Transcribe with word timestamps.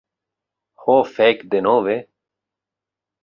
Ho 0.85 0.95
fek' 1.17 1.45
denove! 1.51 1.97